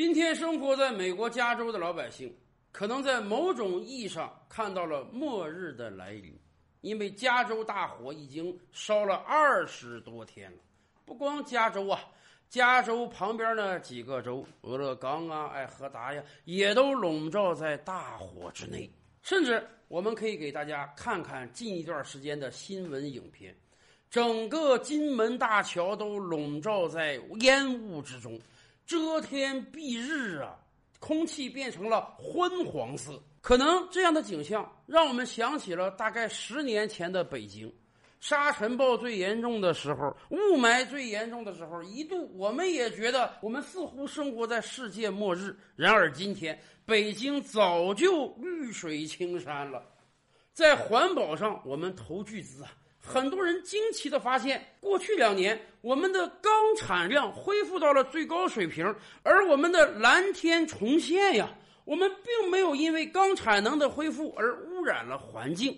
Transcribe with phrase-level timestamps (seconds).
[0.00, 2.34] 今天生活在美国加州的老百姓，
[2.72, 6.34] 可能在某种意义上看到了末日的来临，
[6.80, 10.58] 因为加州大火已经烧了二十多天了。
[11.04, 12.00] 不光加州啊，
[12.48, 18.90] 加州旁边的几个州，俄勒冈啊、爱荷达呀，也都笼罩在大火之内。
[19.20, 23.54] 甚至我们可以给大家看看近一段时间的新闻影片，
[24.08, 28.40] 整个金门大桥都笼罩在烟雾之中。
[28.90, 30.58] 遮天蔽日啊，
[30.98, 33.22] 空气变成了昏黄色。
[33.40, 37.72] 可能这样的景象让我们想起了大概十年前的北京，
[38.18, 45.56] 沙尘暴最严重的时候，雾霾最严重的时候，一度我们也觉得我们似乎生活在世界末日。
[45.76, 49.84] 然而今天，北京早就绿水青山了，
[50.52, 52.72] 在环保上我们投巨资啊。
[53.02, 61.48] 很多人惊奇的发现，过去两年我们的钢产量恢复到了最高水平，而我们的蓝天重现呀，
[61.84, 65.76] 我们并没有因为钢产能的恢复而污染了环境。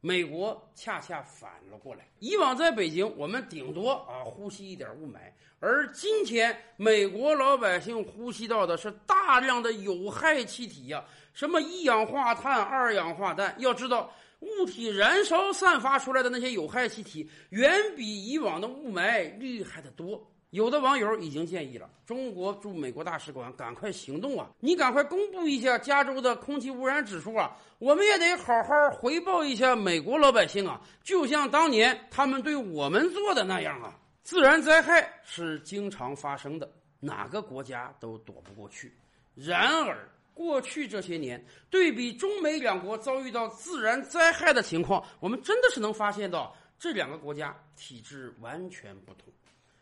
[0.00, 5.18] 美国恰恰反了过来，以往在北京我们顶多啊呼吸一点雾霾，
[5.60, 13.54] 而今天美国老百姓呼吸到的是大量的有害气体呀，什么一氧化碳、二氧化氮。
[13.58, 14.12] 要知道。
[14.46, 20.26] 物体燃烧散发出来的那些有害气体，远比以往的雾霾厉害的多。
[20.50, 24.48] 有的网友已经建议了，中国驻美国大使馆赶快行动啊！
[24.60, 27.54] 你赶快公布一下加州的空气污染指数啊！
[27.78, 30.80] 我们也得好好回报一下美国老百姓啊！
[31.02, 33.98] 就像当年他们对我们做的那样啊！
[34.22, 38.96] 自然灾害是经常发生的，哪个国家都躲不过去。
[39.34, 49.32] 然而，过去这些年，对比中美两国遭遇到自然灾害的情况，我们真的是能发现到这两个国家体制完全不同。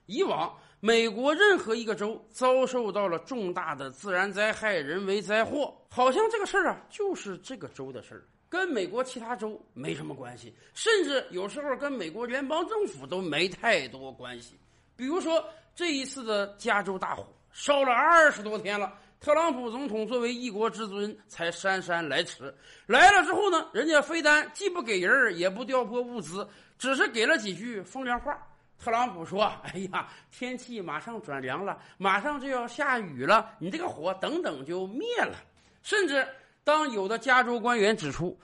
[0.06, 14.54] 以往美国任何一个州遭受到了重大的自然灾害、人为灾祸，好像这个事儿啊就是这个州的事儿，跟美国其他州没什么关系，甚至有时候跟美国联邦政府都没太多关系。
[14.94, 15.44] 比如说
[15.74, 18.96] 这一次的加州大火，烧了二十多天了。
[19.24, 22.54] 特朗普总统作为一国之尊，才姗姗来迟。
[22.84, 26.46] 来了之后呢，人家非但既不给人也不调拨物资，
[26.78, 28.36] 只是给了几句风凉话。
[28.78, 35.38] 特朗普说：“哎呀，天气马上转凉了，马上就要下雨了，你这个火等等就灭了。”
[35.82, 36.28] 甚至
[36.62, 38.38] 当有的加州官员指出，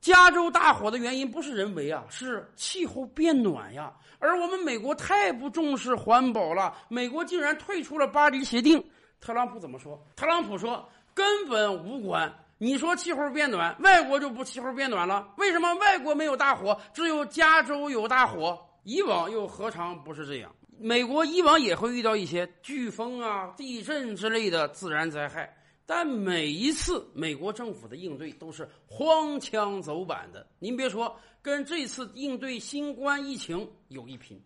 [0.00, 3.92] 加州大火的原因不是人为啊，是气候变暖呀。
[4.20, 8.80] 而我们美国太不重视环保了，美国竟然退出了巴黎协定。
[9.20, 10.02] 特朗普怎么说？
[10.16, 12.32] 特朗普说根本无关。
[12.62, 15.32] 你说气候变暖，外国就不气候变暖了？
[15.38, 18.58] 为什么外国没有大火，只有加州有大火？
[18.84, 20.54] 以往又何尝不是这样？
[20.78, 25.54] 美国以往也会遇到一些飓风啊、地震之类的自然灾害，
[25.86, 30.46] 但每一次美国政府的应对都是荒腔走板的。
[30.58, 34.42] 您别说，跟这次应对新冠疫情有一拼。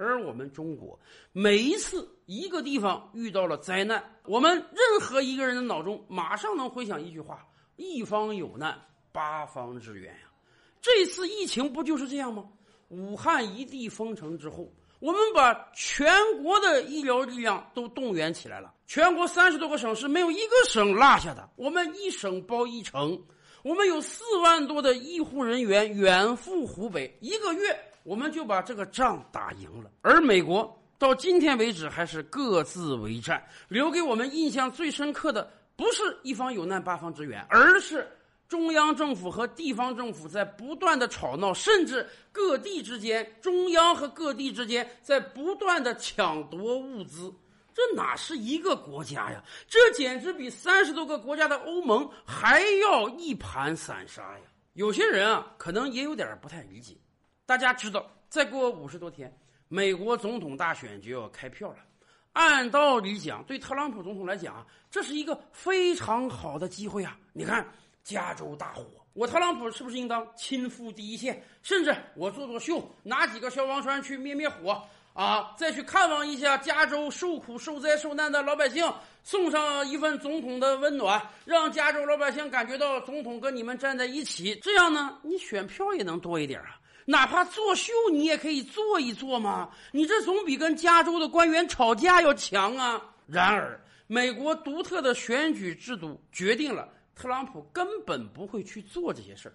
[0.00, 0.98] 而我们中国，
[1.32, 7.46] 每一次一个地方遇到了灾难，我们任何一个人的脑中马上能回想一句话
[7.76, 8.80] ：“一方有难，
[9.12, 10.30] 八方支援呀。”
[10.80, 12.48] 这次疫情不就是这样吗？
[12.88, 16.10] 武汉一地封城之后，我们把全
[16.42, 23.22] 国的医疗力量都动员起来了，全国三十多个省市没有一个省落下的，我们一省包一城，
[23.62, 27.78] 我们有四万多的医护人员远赴湖北，一个月。
[28.02, 33.42] 我们就把这个仗打赢了，而美国到今天为止还是各自为战。
[33.68, 38.10] 留给我们印象最深刻的，不是一方有难八方支援，而是
[38.48, 47.32] 中央政府和地方政府在不断的吵闹，甚至各地之间，中央和各地之间在不断的抢夺物资。
[47.72, 49.42] 这哪是一个国家呀？
[49.68, 54.44] 这简直比三十多个国家的欧盟还要一盘散沙呀！
[54.72, 56.96] 有些人啊，可能也有点不太理解。
[57.50, 61.78] 大家知道，再过五十多天，美国总统大选就要开票了。
[62.32, 67.18] 按道理讲，对特朗普总统来讲，这是一个非常好的机会啊！
[67.32, 67.66] 你看，
[68.04, 71.42] 加州大火，我特朗普是不是应当亲赴第一线？
[71.60, 74.80] 甚至我做做秀，拿几个消防栓去灭灭火
[75.12, 75.52] 啊？
[75.58, 78.88] 再去看望一下加州受苦受灾受难的老百姓，
[79.24, 84.54] 送上一份总统的温暖，让加州老百姓感觉到总统跟你们站在一起。
[84.62, 86.76] 这样呢，你选票也能多一点啊！
[87.04, 89.70] 哪怕作秀，你也可以做一做嘛。
[89.92, 93.02] 你这总比跟加州的官员吵架要强啊。
[93.26, 99.54] 然而，美国独特的选举制度决定了特朗普根本不会去做这些事儿。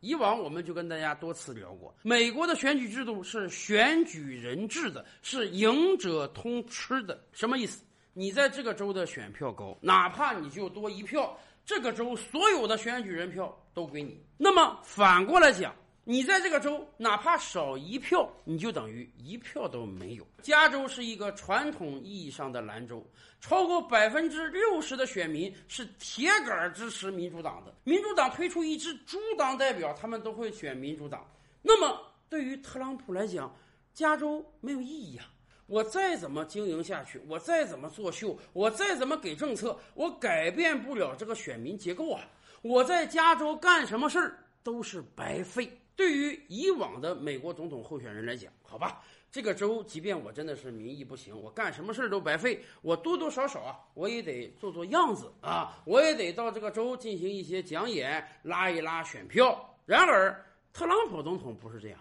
[0.00, 7.22] 以往我们就跟大家多次聊过，美国的选举制度是选举人制的，是赢者通吃的。
[7.32, 7.84] 什么意思？
[8.12, 14.20] 你在这个州的选票高，哪怕你就多一票，这个州所有的选举人票都归你。
[14.36, 15.72] 那么反过来讲，
[16.04, 20.26] 你在这个州哪怕少一票，你就等于一票都没有。
[20.42, 23.06] 加州是一个传统意义上的蓝州，
[23.40, 27.72] 超过百分之六十的选民是铁杆支持民主党的。
[27.84, 31.24] 民主党推出一支猪党代表，他们都会选民主党。
[31.62, 33.54] 那么对于特朗普来讲，
[33.94, 35.26] 加州没有意义啊。
[35.68, 42.28] 我再怎么经营下去，我再怎么作秀，我再怎么给政策，我改变不了这个选民结构啊！
[42.60, 45.70] 我在加州干什么事儿都是白费。
[45.94, 59.76] 对于以往的美国总统候选人来讲，好吧，这个州即便我真的是民意不行，我干什么事儿都白费，我多多少少啊，我也得做做样子啊，我也得到这个州进行一些讲演，拉一拉选票。
[59.84, 61.98] 然而，特朗普总统不是这样，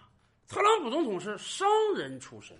[0.48, 2.56] 特朗普总统是商人出身。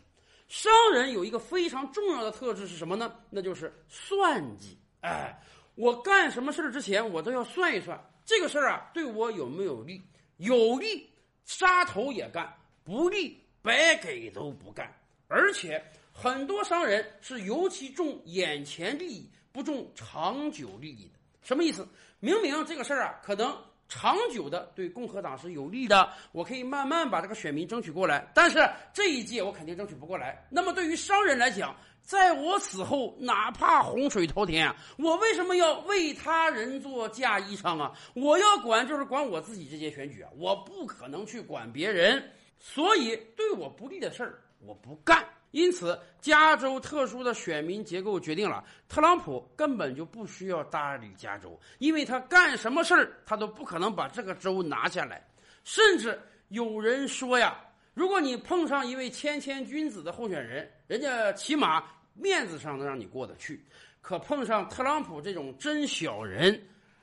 [0.48, 3.16] 商人有一个非常重要的特质是什么呢？
[3.30, 4.78] 那就是算计。
[5.00, 5.42] 哎，
[5.76, 10.02] 我干什么事儿之前，我都要算一算这个事儿啊，对我有没有利？
[10.38, 11.08] 有利，
[11.52, 12.46] 杀头也干；
[12.86, 14.90] 不利，白给都不干。
[15.28, 15.84] 而且
[16.14, 21.20] 很多商人是尤其重眼前利益，不重长久利益的。
[21.44, 21.86] 什么意思？
[22.22, 23.54] 明明这个事儿啊，可能。
[23.94, 28.26] 长久的对共和党是有利的，我可以慢慢把这个选民争取过来。
[28.34, 30.48] 但是这一届我肯定争取不过来。
[30.50, 37.92] 那么对于商人来讲，在我死后，哪怕洪水滔天，我为什么要为他人做嫁衣裳啊？
[38.14, 42.24] 我要管就是管我自己这届选举啊，我不可能去管别人。
[42.58, 45.22] 所以对我不利的事儿，我不干。
[45.52, 55.22] 因此，加州特殊的选民结构决定了，特朗普根本就不需要搭理加州，因为他干什么事儿，他都不可能把这个州拿下来。
[55.66, 56.18] 甚至
[56.48, 57.60] 有人说呀，
[57.94, 61.84] 如果你碰上一位谦谦君子的候选人，人家起码
[62.14, 63.58] 面子上能让你过得去；
[64.02, 66.58] 可碰上特朗普这种真小人，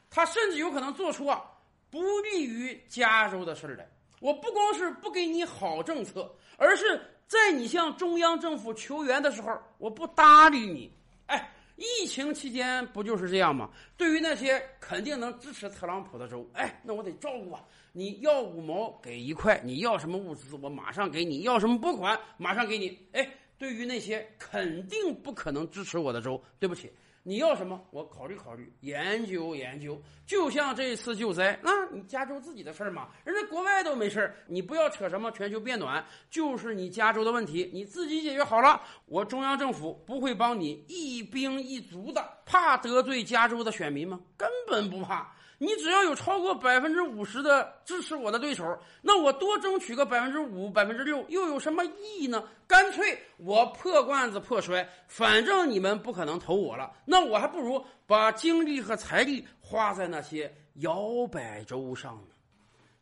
[0.09, 1.45] 他甚至有可能做出啊
[1.91, 3.87] 不利于加州的事儿来。
[4.21, 6.99] 我不光是不给你好政策，而是。
[7.29, 10.91] 在你向中央政府求援的时候，我不搭理你。
[11.27, 13.71] 哎，疫情期间不就是这样吗？
[13.99, 17.63] 对于那些肯定能支持特朗普的州，哎，那我得照顾啊。
[17.93, 22.99] 你要五毛给一块，你要什么物资，我马上给你；要什么拨款，马上给你。
[23.13, 23.29] 哎，
[23.59, 26.91] 对于那些肯定不可能支持我的州，对不起。
[27.29, 27.79] 你要什么？
[27.91, 30.01] 我考虑考虑，研究研究。
[30.25, 44.19] 就像这次救灾，那你加州自己的事儿嘛，人家国外都没事儿，你不要扯什么全球变暖，就是你加州的问题，你自己解决好了，我中央政府不会帮你一兵一卒的，怕得罪加州的选民吗？
[44.35, 45.35] 根本不怕。
[45.61, 52.45] 你只要有超过百分之五十的支持我的对手，那我多争取个百分之五、百分之六又有什么意义呢？
[52.65, 62.35] 干脆我破罐子破摔，反正你们不可能投我了，那我还不如把精力和财力花在那些摇摆州上呢。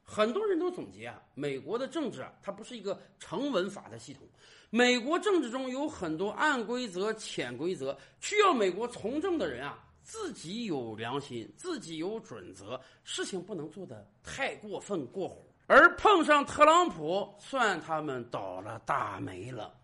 [0.02, 4.26] 很多人都总结啊，美国的政治啊，它不是一个成文法的系统，
[4.70, 9.78] 美国政治中有很多暗规则、潜规则，需要美国从政的人啊。
[10.06, 15.42] 自己有良心，自己有准则，事情不能做得太过分过火。
[15.66, 19.74] 而碰上特朗普，算他们倒了大霉了。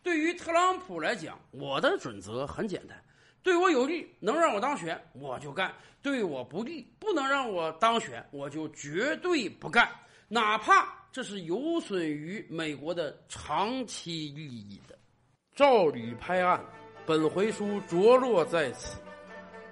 [0.00, 2.96] 对于特朗普来讲，我的准则很简单：
[3.42, 9.90] 对我有利，能让我当选，我就干；对我不利，不能让我当选，我就绝对不干，
[10.28, 14.96] 哪怕这是有损于美国的长期利益的。
[15.52, 16.64] 照吕拍案，
[17.04, 18.98] 本回书着落在此。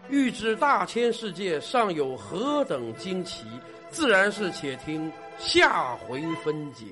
[0.08, 3.46] 欲知大千世界尚有何等惊奇，
[3.90, 6.84] 自然是且听下回分解。